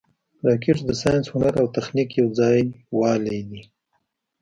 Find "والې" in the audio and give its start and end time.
2.99-3.39